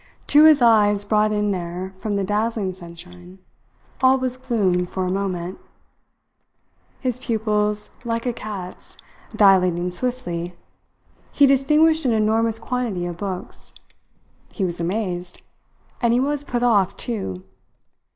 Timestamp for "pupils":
7.19-7.91